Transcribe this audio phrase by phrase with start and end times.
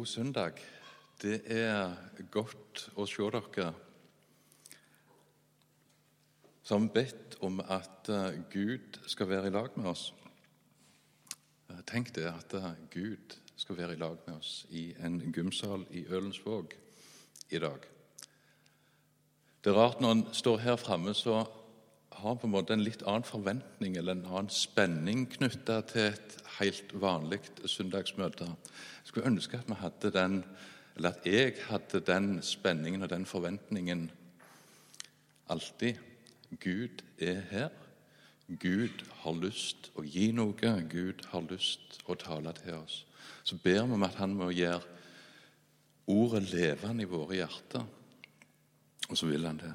[0.00, 0.52] God søndag.
[1.20, 1.90] Det er
[2.32, 3.66] godt å se dere
[6.64, 10.06] som bedt om at eh, Gud skal være i lag med oss.
[11.68, 15.84] Eh, tenk det at eh, Gud skal være i lag med oss i en gymsal
[15.92, 16.72] i Ølensvåg
[17.52, 17.84] i dag.
[19.60, 21.42] Det er rart når en står her framme, så
[22.20, 26.36] har på en måte en litt annen forventning eller en annen spenning knytta til et
[26.58, 28.46] helt vanlig søndagsmøte.
[28.46, 30.38] Jeg skulle ønske at vi hadde den,
[30.96, 34.08] eller at jeg hadde den spenningen og den forventningen
[35.50, 35.98] alltid.
[36.60, 37.70] Gud er her.
[38.50, 40.72] Gud har lyst å gi noe.
[40.90, 43.04] Gud har lyst å tale til oss.
[43.44, 44.82] Så ber vi om at Han må gjøre
[46.10, 47.86] ordet levende i våre hjerter.
[49.08, 49.74] Og så vil Han det.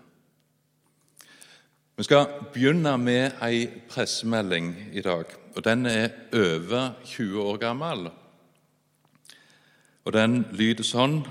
[1.97, 5.23] Vi skal begynne med ei pressemelding i dag.
[5.55, 8.09] og Den er over 20 år gammel.
[10.05, 11.29] Og Den lyder sånn, eh,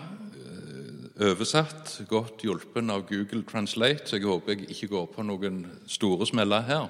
[1.31, 6.27] oversatt, godt hjulpen av Google Translate, så jeg håper jeg ikke går på noen store
[6.27, 6.89] smeller her.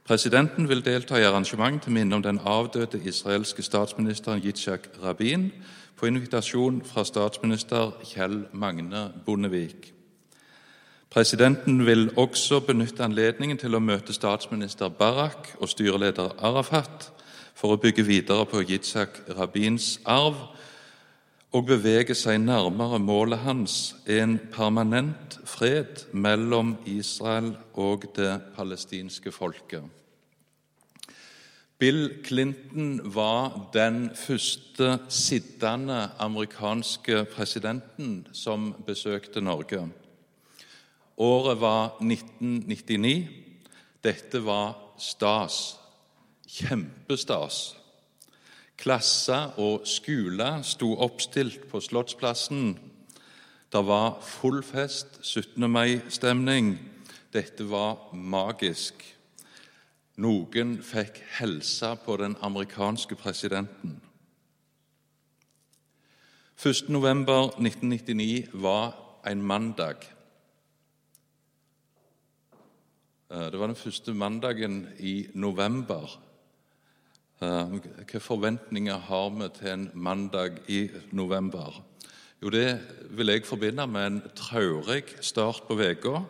[0.04, 5.52] Presidenten vil delta i arrangement til minne om den avdøde israelske statsministeren Yitzhak Rabin
[5.96, 9.97] på invitasjon fra statsminister Kjell Magne Bondevik.
[11.10, 17.08] Presidenten vil også benytte anledningen til å møte statsminister Barak og styreleder Arafat
[17.56, 20.36] for å bygge videre på Yitzhak Rabins arv
[21.56, 29.86] og bevege seg nærmere målet hans, en permanent fred mellom Israel og det palestinske folket.
[31.78, 39.86] Bill Clinton var den første sittende amerikanske presidenten som besøkte Norge.
[41.18, 43.28] Året var 1999.
[44.04, 45.76] Dette var stas.
[46.46, 47.76] Kjempestas.
[48.78, 52.78] Klasse og skole sto oppstilt på Slottsplassen.
[53.72, 55.66] Det var full fest, 17.
[55.70, 56.78] mai-stemning.
[57.34, 59.02] Dette var magisk.
[60.22, 63.98] Noen fikk helse på den amerikanske presidenten.
[66.58, 68.94] 1.11.1999 var
[69.26, 70.17] en mandag.
[73.28, 76.20] Det var den første mandagen i november.
[77.42, 81.84] Eh, hvilke forventninger har vi til en mandag i november?
[82.42, 82.80] Jo, Det
[83.10, 86.24] vil jeg forbinde med en traurig start på uka.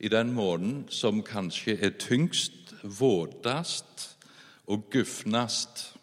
[0.00, 4.16] I den måneden som kanskje er tyngst, våtest
[4.66, 5.96] og gufnest.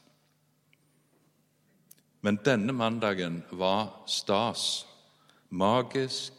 [2.21, 4.85] Men denne mandagen var stas,
[5.50, 6.33] magisk,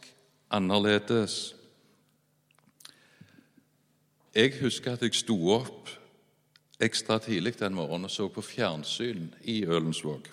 [0.51, 1.55] annerledes.
[4.35, 5.87] Jeg husker at jeg sto opp
[6.83, 10.27] ekstra tidlig den morgenen og så på fjernsyn i Ølensvåg.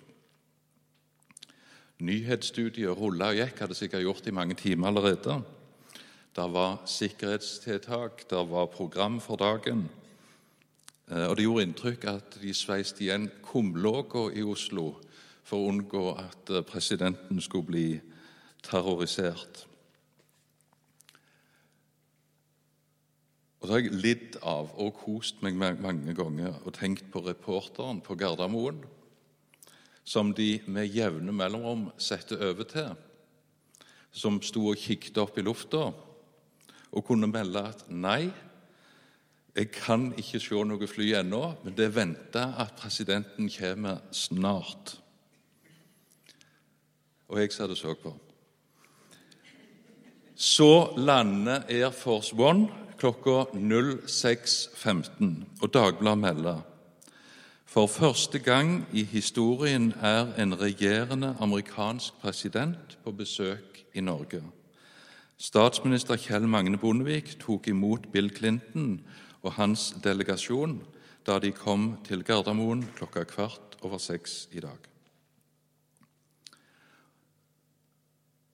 [2.03, 5.37] Nyhetsstudiet rulla og gikk, hadde sikkert gjort i mange timer allerede.
[6.35, 9.87] Det var sikkerhetstiltak, det var program for dagen.
[11.07, 14.97] Eh, og Det gjorde inntrykk at de sveiste igjen kumlåga i Oslo
[15.45, 18.01] for å unngå at eh, presidenten skulle bli
[18.67, 19.69] terrorisert.
[23.63, 28.01] Og så har jeg lidd av og kost meg mange ganger og tenkt på reporteren
[28.03, 28.81] på Gardermoen,
[30.03, 32.91] som de med jevne mellomrom satte over til,
[34.11, 35.85] som sto og kikket opp i lufta
[36.91, 38.33] og kunne melde at nei,
[39.55, 44.97] jeg kan ikke se noe fly ennå, men det er venta at presidenten kommer snart.
[47.31, 48.17] Og jeg satt og så på.
[50.35, 55.33] Så lander Air Force One klokka 06.15,
[55.63, 56.61] og Dagbladet melder
[57.67, 64.43] for første gang i historien er en regjerende amerikansk president på besøk i Norge.
[65.37, 69.01] Statsminister Kjell Magne Bondevik tok imot Bill Clinton
[69.43, 70.79] og hans delegasjon
[71.27, 74.79] da de kom til Gardermoen klokka kvart over seks i dag.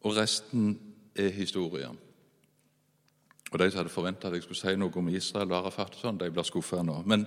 [0.01, 0.79] Og resten
[1.17, 2.08] er historie.
[3.53, 6.03] Og De som hadde forventa at jeg skulle si noe om Israel og Arafat, og
[6.03, 7.01] sånn, de blir skuffa nå.
[7.09, 7.25] Men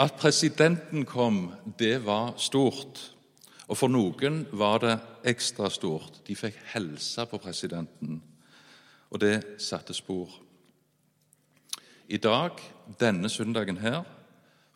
[0.00, 1.48] at presidenten kom,
[1.78, 3.00] det var stort.
[3.68, 4.94] Og for noen var det
[5.28, 6.22] ekstra stort.
[6.24, 8.20] De fikk helse på presidenten,
[9.10, 10.30] og det satte spor.
[12.08, 12.56] I dag,
[13.00, 14.06] denne søndagen her,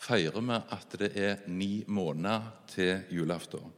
[0.03, 3.71] feirer vi at det er ni måneder til julaften.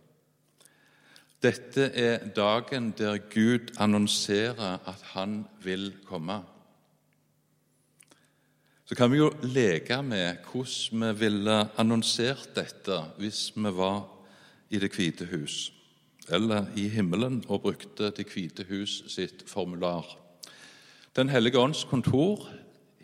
[1.45, 6.41] Dette er dagen der Gud annonserer at han vil komme.
[8.85, 14.03] Så kan vi jo leke med hvordan vi ville annonsert dette hvis vi var
[14.69, 15.73] i Det hvite hus
[16.29, 20.05] eller i himmelen og brukte Det hvite hus sitt formular.
[21.17, 22.49] Den hellige ånds kontor,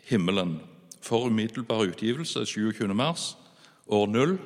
[0.05, 0.59] himmelen,
[1.01, 2.93] for umiddelbar utgivelse 27.
[2.93, 3.37] mars,
[3.87, 4.39] år 0.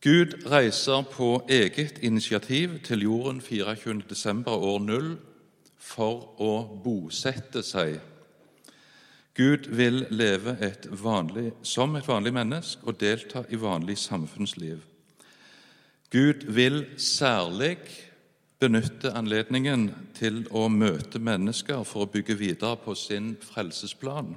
[0.00, 4.02] Gud reiser på eget initiativ til jorden 24.
[4.10, 5.18] desember år 0
[5.78, 7.98] for å bosette seg.
[9.38, 14.80] Gud vil leve et vanlig, som et vanlig menneske og delta i vanlig samfunnsliv.
[16.10, 17.76] Gud vil særlig
[18.58, 24.34] benytte anledningen til å møte mennesker for å bygge videre på sin frelsesplan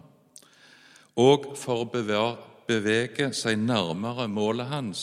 [1.20, 2.28] og for å
[2.68, 5.02] bevege seg nærmere målet hans,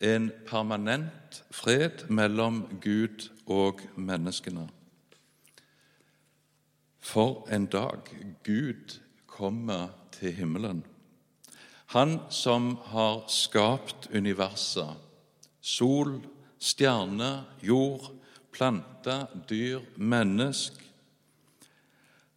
[0.00, 4.64] en permanent fred mellom Gud og menneskene.
[7.00, 8.08] For en dag
[8.44, 8.96] Gud
[9.40, 10.84] kommer til himmelen.
[11.96, 14.94] Han som har skapt universet,
[15.60, 16.20] sol,
[16.60, 17.30] stjerne,
[17.64, 18.12] jord,
[18.52, 20.76] plante, dyr, mennesk.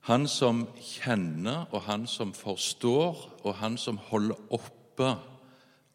[0.04, 5.14] han som kjenner, og han som forstår, og han som holder oppe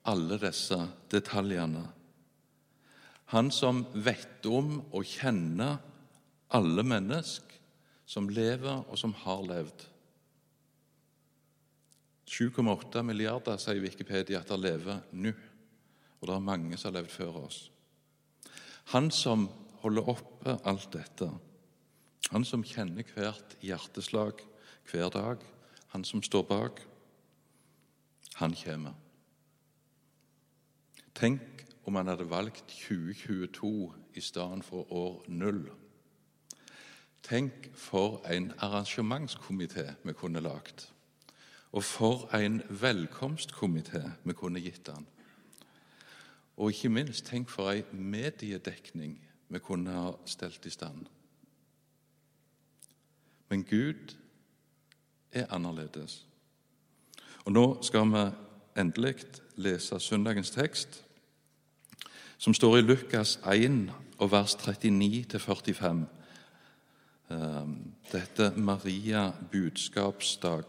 [0.08, 0.78] alle disse
[1.12, 1.82] detaljene.
[3.34, 5.76] Han som vet om og kjenner
[6.56, 7.52] alle mennesk
[8.08, 9.87] som lever, og som har levd.
[12.28, 15.32] 7,8 milliarder sier Wikipedia at det lever nå,
[16.20, 17.60] og det er mange som har levd før oss.
[18.92, 19.46] Han som
[19.80, 21.28] holder oppe alt dette.
[22.32, 24.42] Han som kjenner hvert hjerteslag
[24.90, 25.44] hver dag,
[25.94, 26.82] han som står bak,
[28.38, 28.92] han kommer.
[31.16, 33.72] Tenk om han hadde valgt 2022
[34.14, 35.64] i stedet for år null.
[37.24, 40.86] Tenk for en arrangementskomité vi kunne lagd.
[41.72, 45.06] Og for en velkomstkomité vi kunne gitt han.
[46.56, 49.18] Og ikke minst, tenk for ei mediedekning
[49.48, 51.06] vi kunne ha stelt i stand.
[53.48, 54.16] Men Gud
[55.32, 56.26] er annerledes.
[57.44, 58.24] Og Nå skal vi
[58.80, 59.14] endelig
[59.56, 61.04] lese søndagens tekst,
[62.38, 66.06] som står i Lukas 1 og vers 39-45.
[67.30, 70.64] Ehm, dette Maria budskapsdag.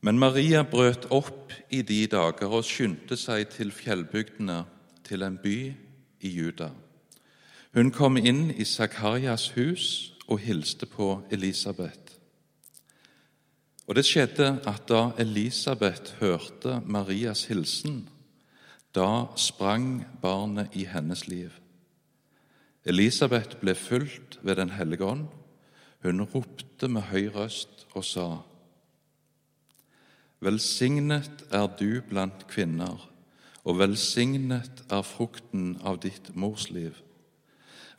[0.00, 4.64] Men Maria brøt opp i de dager og skyndte seg til fjellbygdene,
[5.08, 5.56] til en by
[6.20, 6.68] i Juda.
[7.74, 12.18] Hun kom inn i Zakarias hus og hilste på Elisabeth.
[13.88, 18.02] Og det skjedde at da Elisabeth hørte Marias hilsen,
[18.94, 21.50] da sprang barnet i hennes liv.
[22.84, 25.26] Elisabeth ble fulgt ved Den hellige ånd.
[26.02, 28.44] Hun ropte med høy røst og sa:"
[30.38, 33.00] Velsignet er du blant kvinner,
[33.66, 36.94] og velsignet er frukten av ditt mors liv.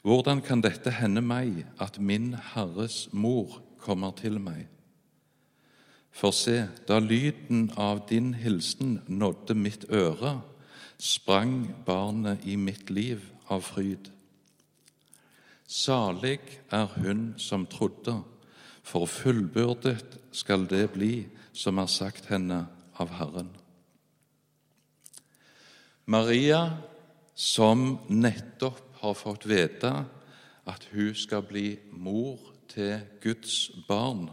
[0.07, 4.69] Hvordan kan dette hende meg, at min Herres mor kommer til meg?
[6.15, 10.39] For se, da lyden av din hilsen nådde mitt øre,
[10.97, 14.09] sprang barnet i mitt liv av fryd.
[15.67, 16.39] Salig
[16.71, 18.21] er hun som trodde,
[18.89, 21.13] for fullbyrdet skal det bli
[21.53, 22.63] som er sagt henne
[22.99, 23.51] av Herren.
[26.09, 26.79] Maria,
[27.35, 29.91] som nettopp har fått vite
[30.69, 34.27] at hun skal bli mor til Guds barn,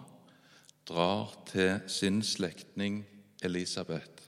[0.89, 3.03] drar til sin slektning
[3.45, 4.25] Elisabeth.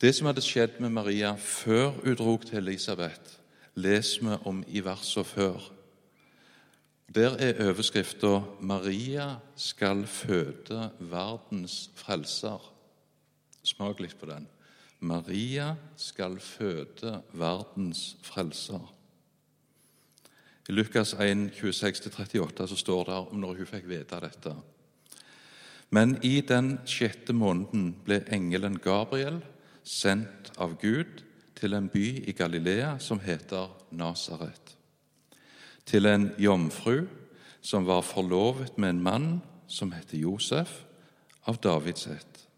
[0.00, 3.40] Det som hadde skjedd med Maria før hun dro til Elisabeth,
[3.74, 5.77] leser vi om i versene før.
[7.14, 12.72] Der er overskrifta 'Maria skal føde verdens frelser'.
[13.62, 14.46] Smak litt på den.
[15.00, 18.94] Maria skal føde verdens frelser.
[20.68, 24.54] I Lukas 1, 26-38 så står det om når hun fikk vite dette.
[25.90, 29.40] Men i den sjette måneden ble engelen Gabriel
[29.82, 31.24] sendt av Gud
[31.56, 34.77] til en by i Galilea som heter Nasaret.
[35.88, 37.06] Til en jomfru
[37.64, 39.28] som var forlovet med en mann
[39.68, 40.84] som het Josef,
[41.48, 42.48] av Davids ett.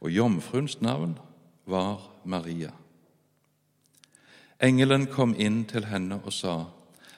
[0.00, 1.18] og jomfruens navn
[1.66, 2.70] var Maria.
[4.60, 6.66] Engelen kom inn til henne og sa,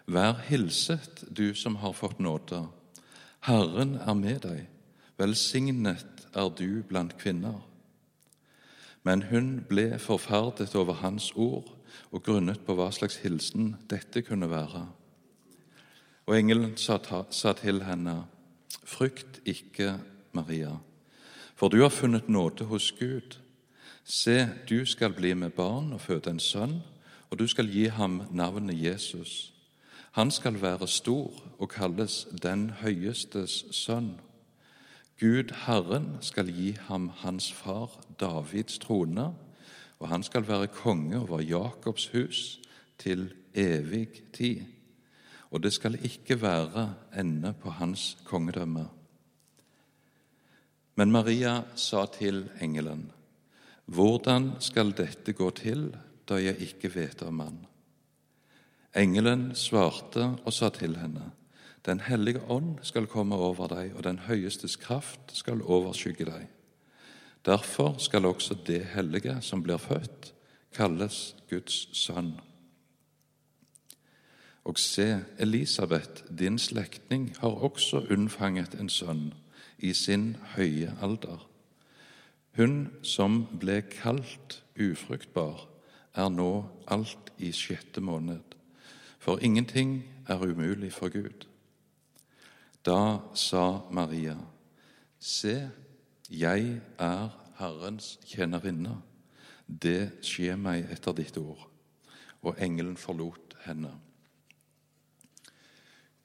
[0.06, 2.66] Vær hilset, du som har fått nåde.
[3.40, 4.66] Herren er med deg.
[5.16, 7.60] Velsignet er du blant kvinner.
[9.02, 11.72] Men hun ble forferdet over hans ord
[12.12, 14.86] og grunnet på hva slags hilsen dette kunne være.
[16.26, 16.99] Og engelen sa,
[17.52, 18.25] til henne,
[18.85, 19.99] Frykt ikke,
[20.33, 20.76] Maria,
[21.54, 23.38] for du har funnet nåde hos Gud.
[24.04, 26.83] Se, du skal bli med barn og føde en sønn,
[27.31, 29.52] og du skal gi ham navnet Jesus.
[30.12, 34.21] Han skal være stor og kalles Den høyestes sønn.
[35.21, 37.90] Gud Herren skal gi ham hans far
[38.21, 39.33] Davids trone,
[39.99, 42.61] og han skal være konge over Jakobs hus
[42.99, 44.61] til evig tid.
[45.54, 48.88] Og det skal ikke være ende på hans kongedømme.
[50.99, 53.12] Men Maria sa til engelen,
[53.87, 55.92] Hvordan skal dette gå til,
[56.28, 57.58] da jeg ikke vet om mann?
[58.96, 61.30] Engelen svarte og sa til henne,
[61.87, 66.46] Den hellige ånd skal komme over deg, og den høyestes kraft skal overskygge deg.
[67.44, 70.32] Derfor skal også det hellige som blir født,
[70.73, 72.40] kalles Guds sønn.
[74.64, 79.35] Og se, Elisabeth, din slektning, har også unnfanget en sønn
[79.78, 81.49] i sin høye alder.
[82.56, 85.68] Hun som ble kalt ufruktbar,
[86.14, 88.54] er nå alt i sjette måned
[89.25, 91.47] for ingenting er umulig for Gud.
[92.85, 94.37] Da sa Maria,
[95.18, 95.71] Se,
[96.30, 97.28] jeg er
[97.59, 98.99] Herrens tjenerinne.
[99.83, 101.62] Det skjer meg etter ditt ord.
[102.44, 103.94] Og engelen forlot henne.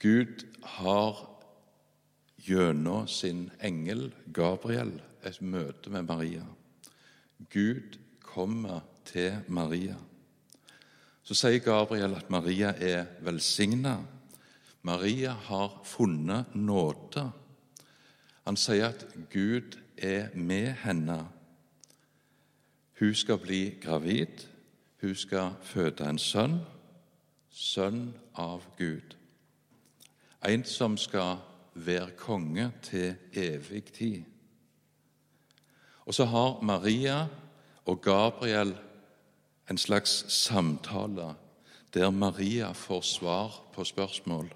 [0.00, 1.18] Gud har
[2.40, 6.44] gjennom sin engel Gabriel et møte med Maria.
[7.52, 9.96] Gud kommer til Maria.
[11.22, 13.98] Så sier Gabriel at Maria er velsigna.
[14.82, 17.26] Maria har funnet nåde.
[18.48, 21.20] Han sier at Gud er med henne.
[23.00, 24.48] Hun skal bli gravid.
[25.00, 26.58] Hun skal føde en sønn,
[27.50, 29.19] sønn av Gud.
[30.48, 31.36] En som skal
[31.74, 34.22] være konge til evig tid.
[36.06, 37.26] Og så har Maria
[37.84, 38.74] og Gabriel
[39.70, 41.34] en slags samtale
[41.94, 44.52] der Maria får svar på spørsmål.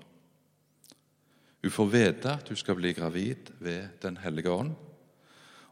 [1.62, 4.75] Hun får vite at hun skal bli gravid ved Den hellige ånd,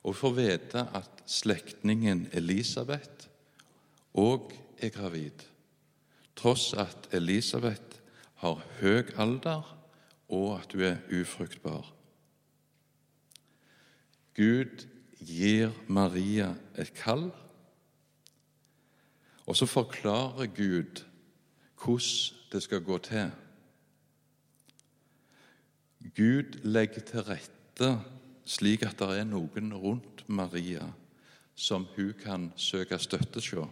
[0.02, 3.28] og hun får vite at slektningen Elisabeth
[4.14, 5.45] òg er gravid,
[6.37, 8.00] tross at Elisabeth
[8.35, 9.82] har høy alder
[10.33, 11.93] og at du er ufruktbar.
[14.37, 14.87] Gud
[15.21, 17.29] gir Maria et kall
[19.47, 21.05] og så forklarer Gud
[21.85, 23.31] hvordan det skal gå til.
[26.17, 27.99] Gud legger til rette
[28.45, 30.87] slik at det er noen rundt Maria
[31.55, 33.69] som hun kan søke støtte hos.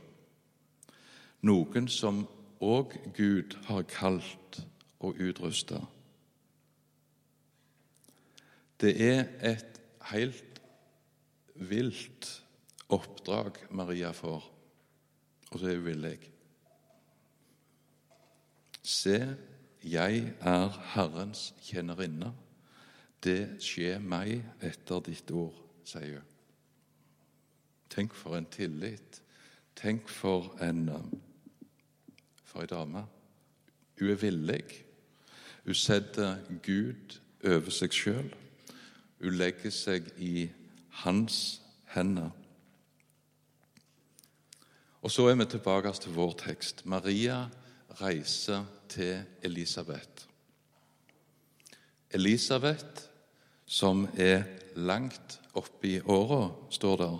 [1.42, 2.26] Noen som
[2.60, 4.60] òg Gud har kalt
[5.00, 5.80] og utrusta.
[8.80, 9.80] Det er et
[10.12, 10.60] helt
[11.54, 12.30] vilt
[12.88, 14.48] oppdrag Maria får
[15.50, 16.18] og så er hun villig.
[18.82, 19.36] Se,
[19.84, 22.32] jeg er Herrens tjenerinne.
[23.24, 26.28] Det skjer meg etter ditt ord, sier hun.
[27.90, 29.18] Tenk for en tillit.
[29.76, 30.86] Tenk for en
[32.46, 33.02] for ei dame.
[33.98, 34.62] Hun er villig.
[35.66, 38.30] Hun setter Gud over seg sjøl.
[39.20, 40.48] Hun legger seg i
[41.02, 41.60] hans
[41.92, 42.30] hender.
[45.00, 46.84] Og så er vi tilbake til vår tekst.
[46.86, 47.46] Maria
[48.00, 50.26] reiser til Elisabeth.
[52.10, 53.08] Elisabeth,
[53.66, 54.42] som er
[54.76, 57.18] langt oppi åra, står der.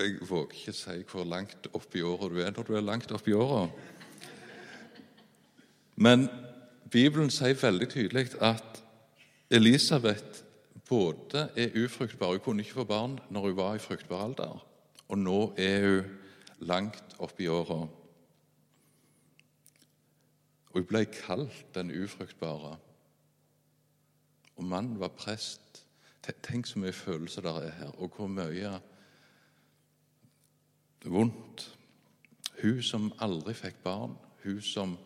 [0.00, 3.34] Jeg våger ikke si hvor langt oppi åra du er når du er langt oppi
[3.34, 3.66] åra.
[5.96, 6.28] Men
[6.90, 8.82] Bibelen sier veldig tydelig at
[9.50, 10.42] Elisabeth
[10.88, 14.66] både er ufruktbar Hun kunne ikke få barn når hun var i fruktbar alder,
[15.08, 16.16] og nå er hun
[16.60, 17.86] langt oppi åra.
[20.70, 22.76] Og hun ble kalt den ufruktbare.
[24.56, 25.86] Og mannen var prest.
[26.42, 28.74] Tenk så mye følelser der er her, og hvor mye
[31.04, 31.76] vondt.
[32.62, 34.98] Hun som aldri fikk barn, hun som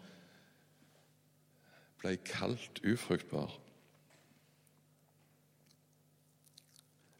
[2.04, 3.56] ble kalt ufruktbar.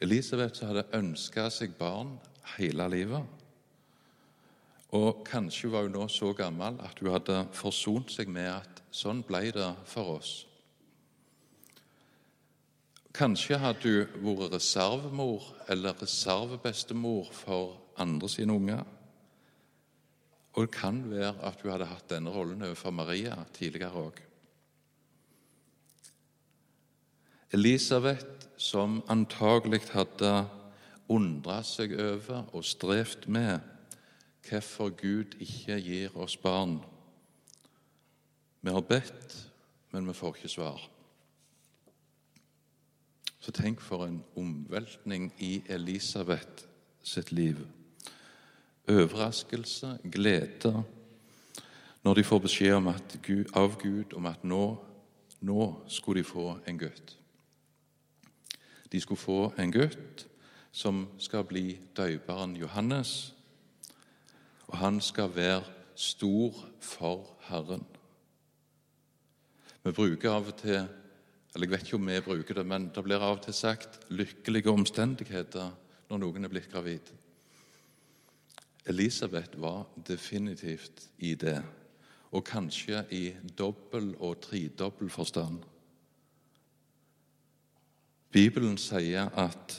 [0.05, 2.19] Elisabeth hadde ønska seg barn
[2.59, 3.43] hele livet.
[4.95, 9.25] Og kanskje var hun nå så gammel at hun hadde forsont seg med at sånn
[9.27, 10.35] ble det for oss.
[13.15, 18.85] Kanskje hadde hun vært reservemor eller reservebestemor for andre sine unger.
[20.55, 24.23] Og det kan være at hun hadde hatt denne rollen overfor Maria tidligere òg.
[27.55, 30.33] Elisabeth, som antagelig hadde
[31.09, 33.63] undra seg over og strevd med
[34.49, 36.81] hvorfor Gud ikke gir oss barn.
[38.61, 39.39] Vi har bedt,
[39.93, 40.83] men vi får ikke svar.
[43.39, 46.67] Så tenk for en omveltning i Elisabeth
[47.03, 47.61] sitt liv.
[48.89, 50.83] Overraskelse, glede,
[52.03, 54.65] når de får beskjed Gud, av Gud om at nå,
[55.41, 57.21] nå skulle de få en gutt.
[58.93, 60.27] De skulle få en gutt
[60.73, 63.35] som skal bli døperen Johannes,
[64.67, 65.63] og han skal være
[65.95, 67.85] stor for Herren.
[69.85, 70.87] Vi bruker av og til
[71.55, 74.01] eller Jeg vet ikke om vi bruker det, men det blir av og til sagt
[74.11, 75.71] 'lykkelige omstendigheter'
[76.11, 77.13] når noen er blitt gravid.
[78.87, 81.63] Elisabeth var definitivt i det,
[82.33, 85.63] og kanskje i dobbel og tredobbel forstand.
[88.35, 89.77] Bibelen sier at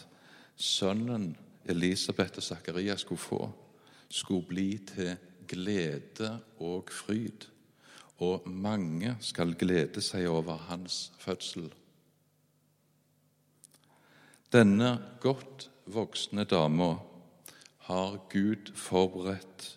[0.56, 1.34] sønnen
[1.68, 3.50] Elisabeth og Zakaria skulle få,
[4.08, 6.30] skulle bli til glede
[6.64, 7.50] og fryd,
[8.24, 11.68] og mange skal glede seg over hans fødsel.
[14.56, 16.94] Denne godt voksne dama
[17.92, 19.72] har Gud forberedt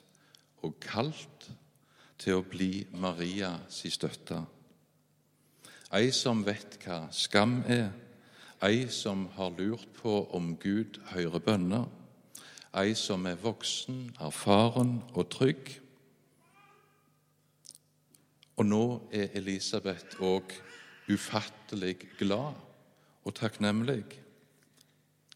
[0.62, 1.50] og kalt
[2.18, 4.44] til å bli Marias støtte.
[5.90, 7.90] Ei som vet hva skam er,
[8.62, 11.87] ei som har lurt på om Gud hører bønner,
[12.74, 15.76] ei som er voksen, erfaren og trygg.
[18.59, 20.54] Og nå er Elisabeth òg
[21.09, 22.59] ufattelig glad
[23.24, 24.02] og takknemlig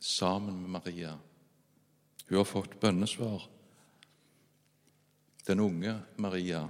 [0.03, 1.14] sammen med Maria.
[2.29, 3.47] Hun har fått bønnesvar.
[5.47, 6.66] Den unge Maria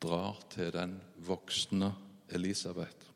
[0.00, 1.92] drar til den voksne
[2.32, 3.13] Elisabeth.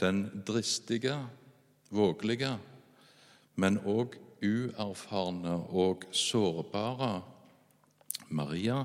[0.00, 1.16] Den dristige,
[1.90, 2.58] vågelige,
[3.56, 7.22] men òg uerfarne og sårbare
[8.34, 8.82] Maria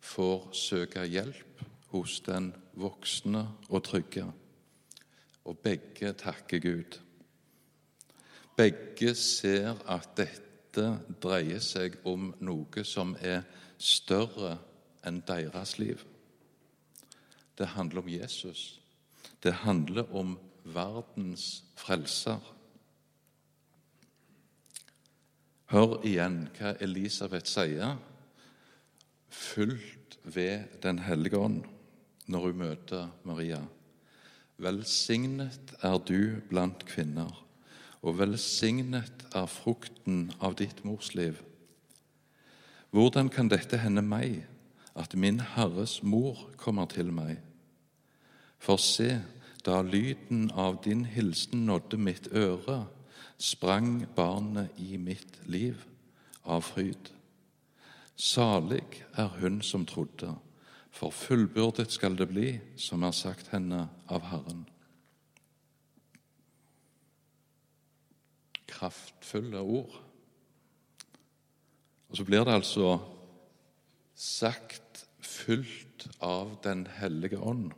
[0.00, 4.24] får søke hjelp hos den voksne og trygge.
[5.44, 6.98] Og begge takker Gud.
[8.56, 10.86] Begge ser at dette
[11.22, 13.42] dreier seg om noe som er
[13.80, 14.58] større
[15.06, 16.02] enn deres liv.
[17.58, 18.79] Det handler om Jesus.
[19.42, 22.40] Det handler om verdens frelser.
[25.70, 27.94] Hør igjen hva Elisabeth sier,
[29.30, 31.62] fullt ved Den hellige ånd,
[32.26, 33.62] når hun møter Maria.
[34.60, 37.30] Velsignet er du blant kvinner,
[38.02, 41.38] og velsignet er frukten av ditt mors liv.
[42.90, 44.42] Hvordan kan dette hende meg,
[44.98, 47.38] at min Herres mor kommer til meg?
[48.60, 49.20] For se,
[49.64, 52.84] da lyden av din hilsen nådde mitt øre,
[53.40, 55.80] sprang barnet i mitt liv
[56.44, 57.08] av fryd.
[58.20, 58.84] Salig
[59.16, 60.34] er hun som trodde,
[60.92, 64.66] for fullbyrdet skal det bli, som er sagt henne av Herren.
[68.68, 69.96] Kraftfulle ord.
[72.10, 72.98] Og så blir det altså
[74.14, 77.70] sagt fullt av Den hellige ånd.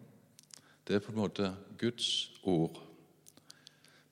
[0.87, 2.81] Det er på en måte Guds ord.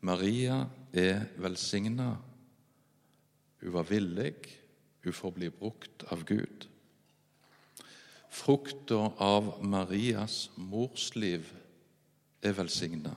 [0.00, 2.14] Maria er velsigna.
[3.60, 4.34] Hun var villig.
[5.04, 6.68] Hun får bli brukt av Gud.
[8.30, 11.48] Frukta av Marias morsliv
[12.42, 13.16] er velsigna.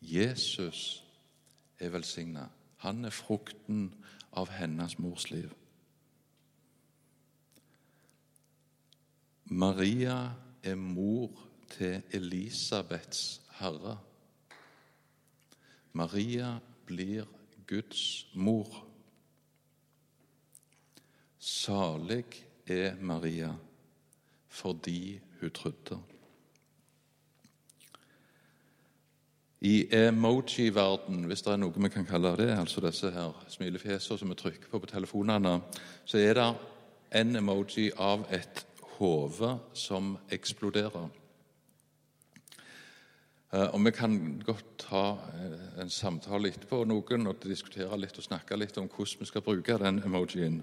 [0.00, 1.02] Jesus
[1.80, 2.46] er velsigna.
[2.84, 3.88] Han er frukten
[4.32, 5.50] av hennes morsliv.
[9.44, 10.30] Maria
[10.62, 11.32] er mor
[11.70, 13.98] til Elisabeths herre.
[15.92, 17.24] Maria blir
[17.66, 18.84] Guds mor.
[21.38, 22.24] Salig
[22.66, 23.52] er Maria
[24.48, 25.98] fordi hun trodde.
[29.60, 34.30] I emoji-verden, hvis det er noe vi kan kalle det, altså disse her smilefjesene som
[34.30, 35.60] vi trykker på på telefonene,
[36.04, 36.48] så er det
[37.20, 38.66] en emoji av et
[38.98, 41.08] hode som eksploderer.
[43.54, 45.02] Eh, og vi kan godt ta
[45.38, 49.44] eh, en samtale etterpå noen, og diskutere litt og snakke litt om hvordan vi skal
[49.46, 50.56] bruke den emojien.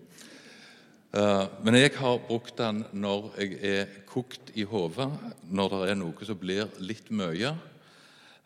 [1.15, 5.07] Eh, men jeg har brukt den når jeg er kokt i hodet,
[5.47, 7.55] når det er noe som blir litt mye,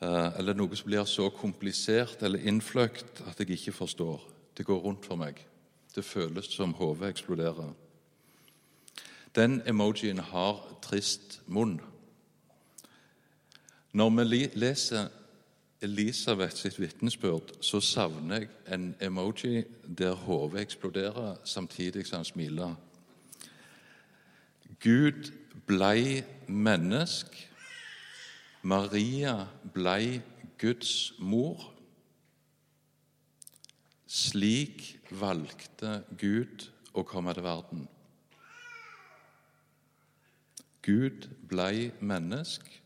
[0.05, 4.25] eller noe som blir så komplisert eller innfløkt at jeg ikke forstår.
[4.53, 5.39] Det går rundt for meg.
[5.95, 7.71] Det føles som hodet eksploderer.
[9.33, 11.79] Den emojien har trist munn.
[13.95, 15.07] Når vi leser
[15.81, 22.75] Elisabeth sitt vitnesbyrd, så savner jeg en emoji der hodet eksploderer samtidig som han smiler.
[24.83, 25.31] Gud
[25.67, 27.39] blei mennesk.
[28.61, 30.19] Maria blei
[30.59, 31.71] Guds mor.
[34.07, 37.87] Slik valgte Gud å komme til verden.
[40.83, 42.81] Gud blei mennesk.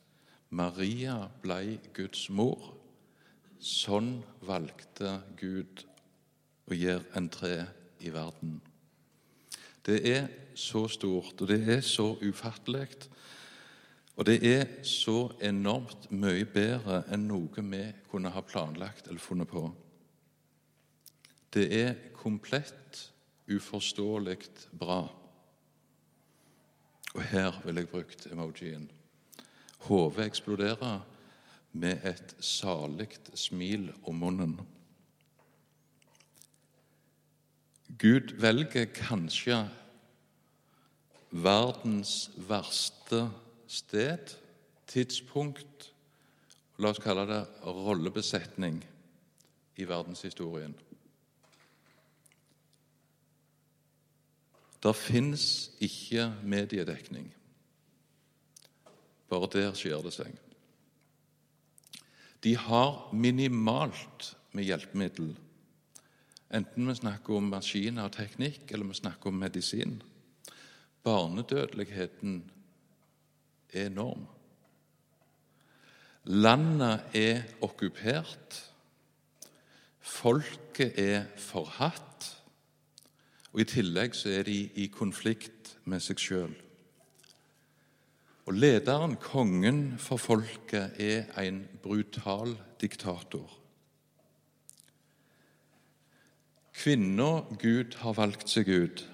[0.50, 2.74] Maria blei Guds mor.
[3.60, 5.84] Sånn valgte Gud
[6.70, 7.56] å gjøre entré
[8.00, 8.60] i verden.
[9.86, 12.88] Det er så stort, og det er så ufattelig.
[14.20, 19.48] Og det er så enormt mye bedre enn noe vi kunne ha planlagt eller funnet
[19.48, 19.64] på.
[21.50, 23.06] Det er komplett
[23.50, 24.38] uforståelig
[24.78, 25.02] bra.
[27.16, 28.90] Og her vil jeg brukt emojien.
[29.88, 31.00] Hodet eksploderer
[31.72, 34.58] med et salig smil om munnen.
[38.00, 39.62] Gud velger kanskje
[41.32, 43.28] verdens verste
[43.68, 44.36] sted,
[44.90, 45.90] tidspunkt
[46.80, 48.78] La oss kalle det rollebesetning
[49.76, 50.72] i verdenshistorien.
[54.80, 55.44] Det fins
[55.84, 57.28] ikke mediedekning.
[59.30, 60.34] Bare der skjer det seg.
[62.44, 65.34] De har minimalt med hjelpemiddel,
[66.56, 70.00] enten vi snakker om maskiner og teknikk, eller vi snakker om medisin.
[71.04, 72.42] Barnedødeligheten
[73.74, 74.26] er enorm.
[76.24, 78.58] Landet er okkupert.
[80.00, 82.28] Folket er forhatt.
[83.54, 86.54] Og I tillegg så er de i konflikt med seg sjøl.
[88.50, 93.60] Og lederen, kongen for folket, er en brutal diktator.
[96.74, 99.06] Kvinna Gud har valgt seg ut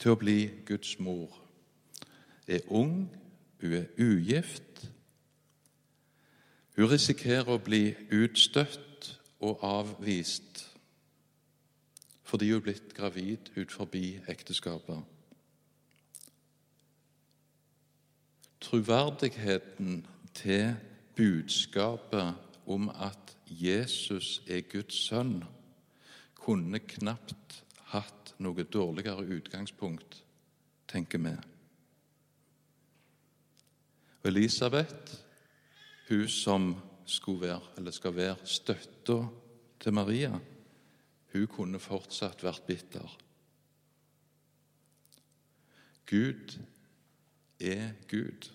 [0.00, 1.28] til å bli Guds mor,
[2.48, 3.10] er ung,
[3.60, 4.86] hun er ugift.
[6.80, 9.12] Hun risikerer å bli utstøtt
[9.44, 10.70] og avvist
[12.32, 15.11] fordi hun er blitt gravid ut forbi ekteskapet.
[18.62, 20.74] Troverdigheten til
[21.16, 22.34] budskapet
[22.66, 25.42] om at Jesus er Guds sønn,
[26.34, 27.58] kunne knapt
[27.92, 30.22] hatt noe dårligere utgangspunkt,
[30.88, 31.34] tenker vi.
[34.24, 35.18] Elisabeth,
[36.08, 36.72] hun som
[37.42, 39.18] være, skal være støtta
[39.82, 40.32] til Maria,
[41.32, 43.18] hun kunne fortsatt vært bitter.
[46.06, 46.58] Gud
[47.62, 48.50] er Gud.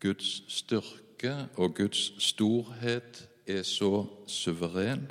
[0.00, 5.08] Guds styrke og Guds storhet er så suveren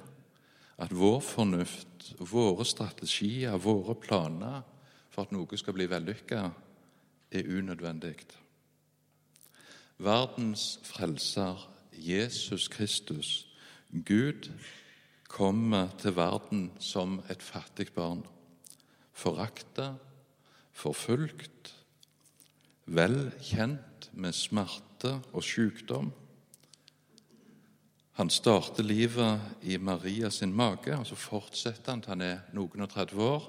[0.78, 4.62] at vår fornuft, våre strategier, våre planer
[5.10, 6.44] for at noe skal bli vellykka,
[7.32, 8.22] er unødvendig.
[9.98, 11.58] Verdens frelser,
[11.92, 13.48] Jesus Kristus,
[14.06, 14.52] Gud,
[15.28, 18.22] kommer til verden som et fattig barn.
[19.13, 19.96] Forakta,
[20.78, 21.74] forfulgt,
[22.86, 26.12] vel kjent med smerte og sykdom.
[28.18, 32.86] Han starter livet i Maria sin mage, og så fortsetter han til han er noen
[32.86, 33.46] og 30 år,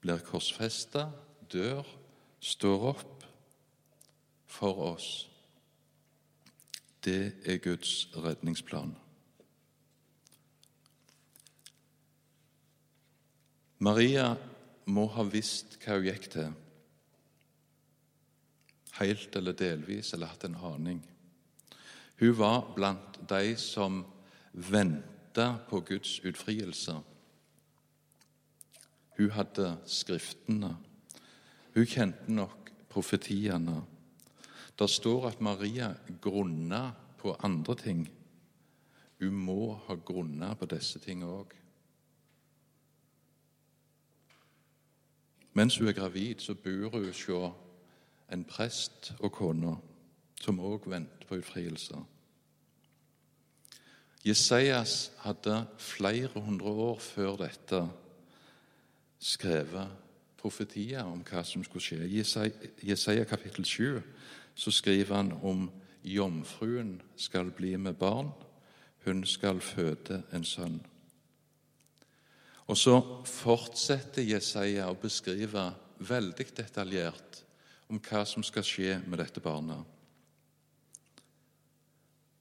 [0.00, 1.08] blir korsfesta,
[1.52, 1.84] dør,
[2.40, 3.24] står opp
[4.48, 5.10] for oss.
[7.04, 8.94] Det er Guds redningsplan.
[13.84, 14.30] Maria
[14.86, 16.52] må ha visst hva hun gikk til
[19.00, 21.00] helt eller delvis, eller hatt en aning.
[22.20, 24.04] Hun var blant de som
[24.52, 26.94] venta på Guds utfrielse.
[29.18, 30.76] Hun hadde Skriftene.
[31.74, 33.80] Hun kjente nok profetiene.
[34.78, 35.90] Det står at Maria
[36.22, 38.06] grunna på andre ting.
[39.18, 41.54] Hun må ha grunna på disse tingene òg.
[45.54, 47.28] Mens hun er gravid, så bor hun hos
[48.32, 49.76] en prest og kone
[50.40, 51.94] som også venter på utfrielse.
[54.24, 57.82] Jeseas hadde flere hundre år før dette
[59.20, 59.88] skrevet
[60.40, 62.02] profetier om hva som skulle skje.
[62.08, 62.22] I
[62.90, 64.00] Jesaja kapittel 7
[64.54, 65.68] så skriver han om
[66.04, 68.32] jomfruen skal bli med barn,
[69.04, 70.80] hun skal føde en sønn.
[72.66, 72.94] Og så
[73.28, 75.66] fortsetter Jesaja å beskrive
[76.00, 77.42] veldig detaljert
[77.92, 79.84] om hva som skal skje med dette barnet.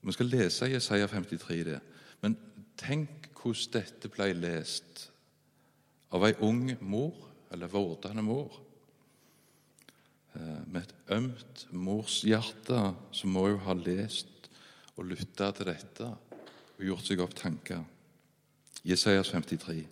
[0.04, 1.80] Vi skal lese Jesaja 53, det.
[2.22, 2.36] men
[2.80, 5.10] tenk hvordan dette ble lest
[6.16, 7.16] av ei ung mor,
[7.52, 8.56] eller vordende mor.
[10.34, 12.80] Eh, med et ømt morshjerte
[13.12, 14.50] så må hun ha lest
[14.96, 17.84] og lytta til dette og gjort seg opp tanker.
[18.84, 19.84] Jesajas 53.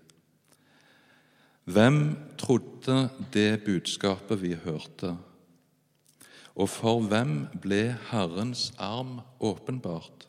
[1.71, 5.17] Hvem trodde det budskapet vi hørte?
[6.55, 10.25] Og for hvem ble Herrens arm åpenbart?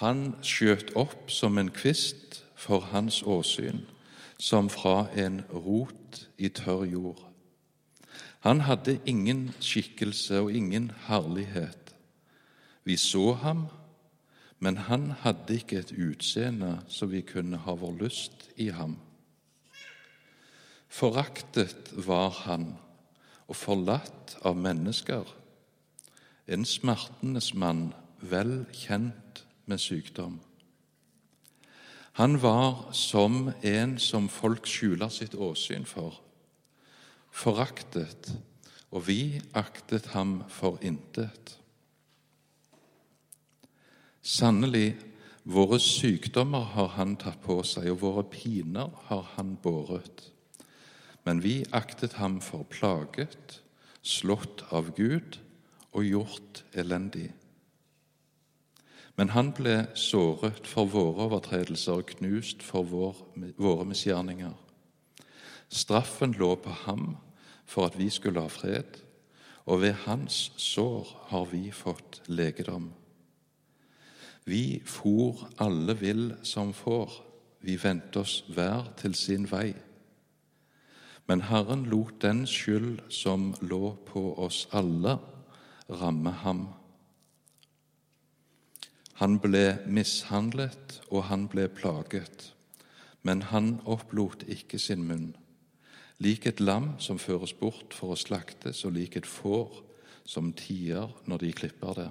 [0.00, 3.84] Han skjøt opp som en kvist for hans åsyn,
[4.42, 7.22] som fra en rot i tørr jord.
[8.42, 11.94] Han hadde ingen skikkelse og ingen herlighet.
[12.82, 13.68] Vi så ham,
[14.58, 18.98] men han hadde ikke et utseende så vi kunne ha vår lyst i ham.
[20.92, 22.74] Foraktet var han
[23.48, 25.24] og forlatt av mennesker,
[26.52, 30.36] en smertenes mann, vel kjent med sykdom.
[32.20, 36.18] Han var som en som folk skjuler sitt åsyn for,
[37.32, 38.28] foraktet,
[38.92, 41.56] og vi aktet ham for intet.
[44.20, 44.92] Sannelig,
[45.48, 50.28] våre sykdommer har han tatt på seg, og våre piner har han båret.
[51.24, 53.60] Men vi aktet ham for plaget,
[54.02, 55.38] slått av Gud
[55.92, 57.30] og gjort elendig.
[59.16, 63.18] Men han ble såret for våre overtredelser og knust for vår,
[63.60, 64.54] våre misgjerninger.
[65.72, 67.16] Straffen lå på ham
[67.68, 68.98] for at vi skulle ha fred,
[69.64, 72.90] og ved hans sår har vi fått legedom.
[74.44, 77.12] Vi for alle vill som får,
[77.62, 79.70] vi vendte oss hver til sin vei.
[81.26, 85.18] Men Herren lot den skyld som lå på oss alle,
[85.88, 86.66] ramme ham.
[89.20, 92.48] Han ble mishandlet, og han ble plaget,
[93.22, 95.30] men han opplot ikke sin munn.
[96.22, 99.82] Lik et lam som føres bort for å slaktes, og lik et får
[100.26, 102.10] som tier når de klipper det.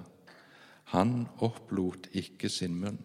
[0.92, 3.00] Han opplot ikke sin munn.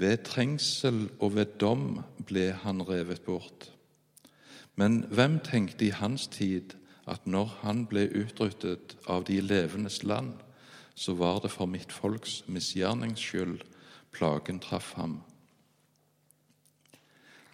[0.00, 3.68] Ved trengsel og ved dom ble han revet bort.
[4.76, 6.74] Men hvem tenkte i hans tid
[7.06, 10.32] at når han ble utryddet av de levendes land,
[10.94, 13.60] så var det for mitt folks misgjernings skyld
[14.12, 15.20] plagen traff ham?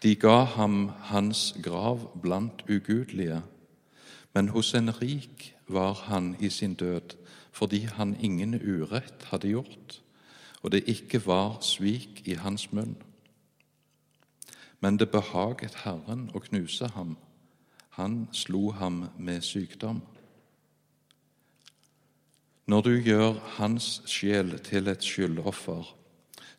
[0.03, 3.43] De ga ham hans grav blant ugudelige,
[4.35, 7.17] men hos en rik var han i sin død,
[7.53, 10.03] fordi han ingen urett hadde gjort,
[10.63, 12.97] og det ikke var svik i hans munn
[14.81, 17.17] men det behaget Herren å knuse ham.
[17.97, 20.03] Han slo ham med sykdom.
[22.67, 25.87] Når du gjør hans sjel til et skyldoffer,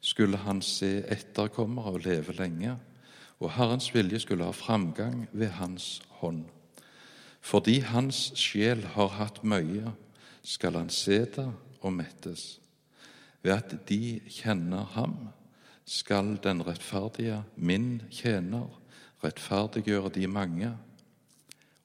[0.02, 2.78] skulle han se etterkommere og leve lenge,
[3.40, 6.46] og Herrens vilje skulle ha framgang ved hans hånd.
[7.42, 9.92] Fordi hans sjel har hatt møye,
[10.44, 11.50] skal han se det
[11.82, 12.58] og mettes.
[13.44, 15.18] Ved at de kjenner ham,
[15.88, 18.68] skal den rettferdige, min tjener,
[19.24, 20.72] rettferdiggjøre de mange,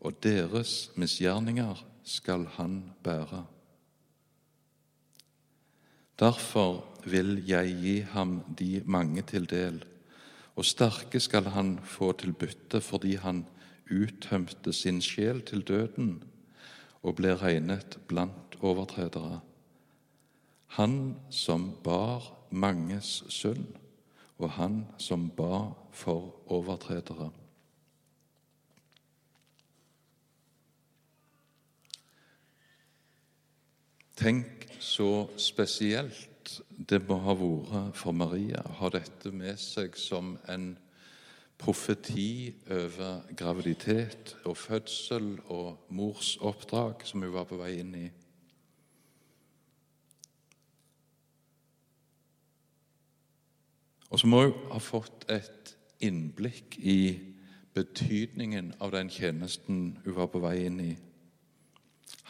[0.00, 3.44] og deres misgjerninger skal han bære.
[6.18, 9.84] Derfor vil jeg gi ham de mange til del,
[10.56, 13.46] og sterke skal han få til bytte fordi han
[13.90, 16.22] uttømte sin sjel til døden
[17.02, 19.40] og ble regnet blant overtredere.
[20.76, 23.81] Han som bar manges synd
[24.38, 27.30] og han som ba for overtredere.
[34.16, 36.28] Tenk så spesielt
[36.88, 40.72] det må ha vært for Maria å ha dette med seg som en
[41.62, 48.08] profeti over graviditet og fødsel og mors oppdrag som hun var på vei inn i.
[54.12, 55.72] Og så må hun ha fått et
[56.04, 57.16] innblikk i
[57.72, 60.90] betydningen av den tjenesten hun var på vei inn i.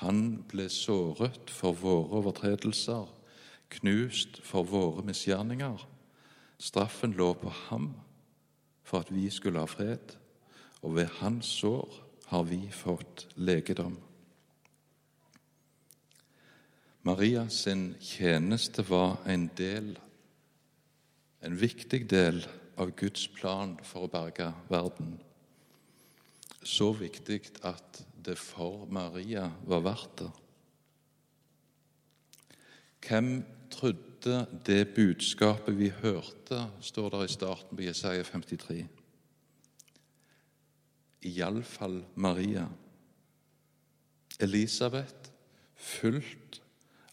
[0.02, 3.08] Han ble såret for våre overtredelser,
[3.74, 5.82] knust for våre misgjerninger.
[6.62, 7.90] Straffen lå på ham
[8.86, 10.14] for at vi skulle ha fred,
[10.82, 11.98] og ved hans sår
[12.30, 13.98] har vi fått legedom.
[17.02, 19.96] Marias sin tjeneste var en del,
[21.42, 22.44] en viktig del
[22.78, 25.16] av Guds plan for å berge verden.
[26.62, 30.30] Så viktig at det for Maria var verdt det.
[33.02, 38.84] Hvem trodde det budskapet vi hørte, står der i starten på Jesaja 53.
[41.26, 42.68] Iallfall Maria.
[44.40, 45.32] Elisabeth,
[45.74, 46.60] fullt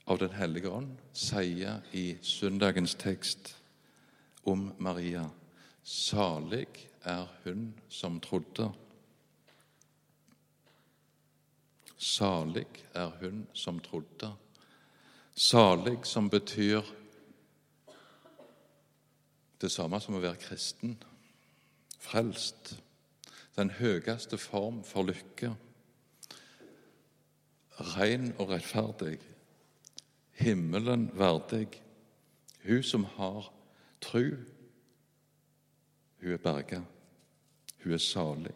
[0.06, 3.59] av Den hellige ånd, sier i søndagens tekst
[4.52, 5.30] om Maria
[5.84, 8.68] Salig er hun som trodde.
[11.98, 14.34] Salig er hun som trodde.
[15.36, 16.82] Salig som betyr
[19.62, 20.98] det samme som å være kristen,
[22.00, 22.76] frelst.
[23.58, 25.52] Den høyeste form for lykke.
[27.96, 29.18] Ren og rettferdig
[30.40, 31.68] himmelen verdig.
[32.64, 33.52] Hun som har
[34.02, 34.36] tru,
[36.22, 36.82] hun er berga.
[37.84, 38.56] Hun er salig.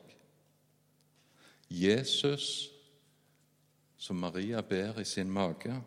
[1.69, 2.69] Jesus,
[3.97, 5.81] som Maria ber i sin mage,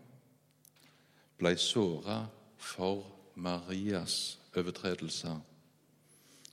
[1.38, 5.40] ble såra for Marias overtredelser,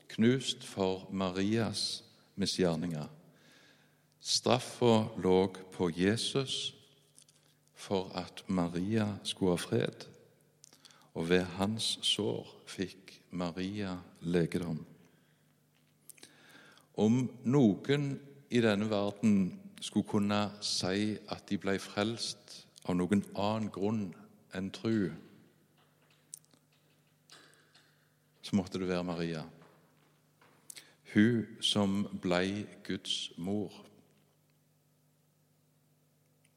[0.07, 2.03] knust for Marias
[2.35, 3.07] misgjerninger.
[4.19, 6.73] Straffa lå på Jesus
[7.73, 10.07] for at Maria skulle ha fred,
[11.13, 14.79] og ved hans sår fikk Maria legedom.
[16.93, 18.09] Om noen
[18.53, 19.37] i denne verden
[19.81, 24.03] skulle kunne si at de ble frelst av noen annen grunn
[24.53, 25.09] enn tru,
[28.43, 29.43] så måtte det være Maria.
[31.13, 33.73] Hun som ble Guds mor.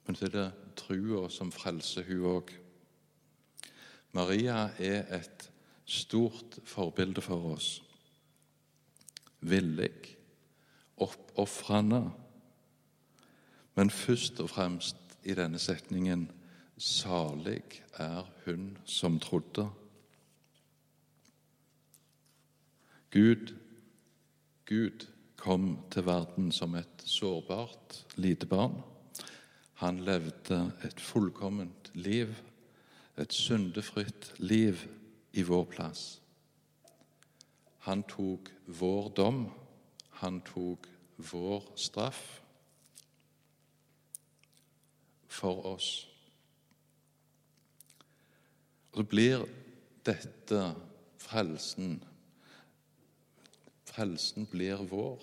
[0.07, 0.47] Men så er det
[0.79, 2.53] trua som frelser hun òg.
[4.17, 5.51] Maria er et
[5.87, 7.83] stort forbilde for oss.
[9.41, 10.17] Villig,
[10.97, 12.11] oppofrende,
[13.77, 16.31] men først og fremst i denne setningen
[16.77, 17.63] Salig
[17.97, 19.65] er hun som trodde.
[23.11, 23.55] Gud,
[24.69, 28.77] Gud kom til verden som et sårbart lite barn.
[29.81, 32.35] Han levde et fullkomment liv,
[33.17, 34.85] et syndefritt liv
[35.37, 36.05] i vår plass.
[37.87, 39.45] Han tok vår dom,
[40.23, 42.23] han tok vår straff
[45.29, 45.91] for oss.
[48.97, 49.49] Og så blir
[50.09, 50.61] dette
[51.21, 51.99] frelsen
[53.87, 55.23] Frelsen blir vår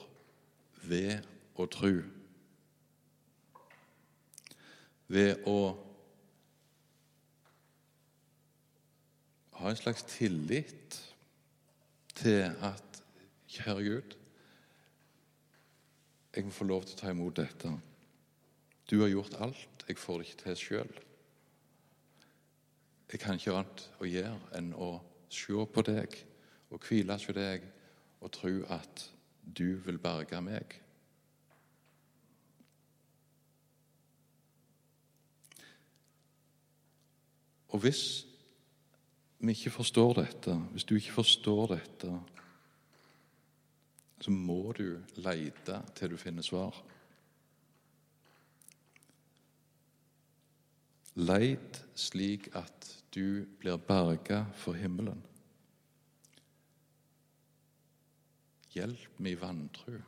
[0.89, 1.25] ved
[1.61, 1.91] å tro
[5.13, 5.57] ved å
[9.63, 10.97] ha en slags tillit
[12.15, 13.03] til at
[13.47, 14.15] Kjære Gud,
[16.35, 17.71] jeg må få lov til å ta imot dette.
[18.89, 19.85] Du har gjort alt.
[19.87, 20.91] Jeg får det ikke til sjøl.
[23.11, 24.89] Jeg kan ikke annet å gjøre enn å
[25.31, 26.17] se på deg
[26.73, 27.63] og hvile hos deg
[28.19, 29.05] og tro at
[29.45, 30.75] du vil berge meg.
[37.69, 38.32] Og hvis
[39.43, 42.11] vi ikke forstår dette, hvis du ikke forstår dette,
[44.23, 46.77] så må du lete til du finner svar.
[51.19, 55.19] Leit slik at du blir berga for himmelen.
[58.73, 59.99] Hjelp meg i vantro.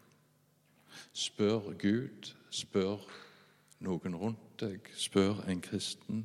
[1.13, 3.03] Spør Gud, spør
[3.83, 6.23] noen rundt deg, spør en kristen.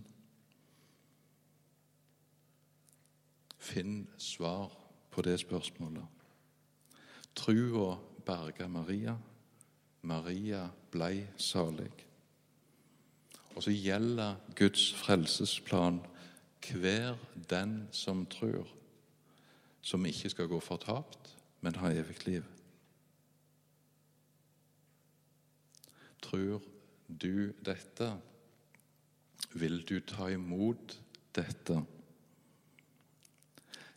[3.61, 4.73] Finn svar
[5.11, 6.05] på det spørsmålet.
[7.37, 9.17] Trua berga Maria.
[10.03, 11.93] Maria blei salig.
[13.55, 16.01] Og så gjelder Guds frelsesplan
[16.71, 17.19] hver
[17.51, 18.69] den som tror,
[19.83, 22.45] som ikke skal gå fortapt, men ha evig liv.
[26.23, 26.63] Tror
[27.09, 28.13] du dette?
[29.53, 31.01] Vil du ta imot
[31.35, 31.83] dette?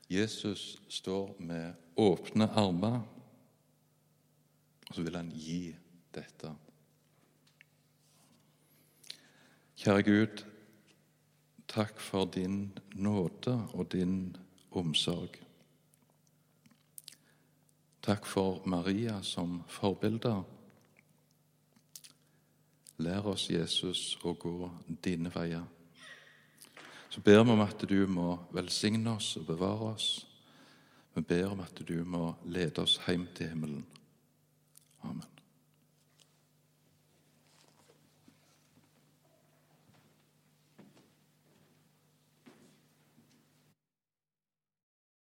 [0.10, 3.00] Jesus står med åpne armer,
[4.90, 5.76] og så vil han gi
[6.14, 6.52] dette.
[9.84, 10.44] Kjære Gud,
[11.68, 14.36] takk for din nåde og din
[14.72, 15.40] omsorg.
[18.04, 20.36] Takk for Maria som forbilde.
[22.98, 24.70] Lær oss, Jesus, å gå
[25.04, 25.64] dine veier.
[27.14, 30.08] Så ber vi om at du må velsigne oss og bevare oss.
[31.14, 33.84] Vi ber om at du må lede oss hjem til himmelen.
[35.06, 35.33] Amen.